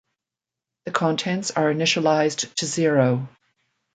The 0.85 0.91
contents 0.91 1.51
are 1.51 1.71
initialized 1.71 2.51
to 2.55 2.65
zero. 2.65 3.29